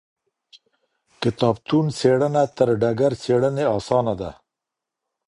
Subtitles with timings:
[1.21, 4.31] کتابتون څېړنه تر ډګر څېړنې اسانه ده.